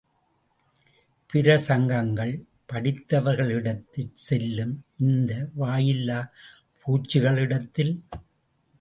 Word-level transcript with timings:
பிரசங்கங்கள் 1.33 2.33
படித்தவர்களிடத்தில் 2.73 4.11
செல்லும் 4.27 4.75
இந்த 4.97 5.31
வாயில்லா 5.53 6.19
பூச்சிகளிடத்தில்? 6.85 7.95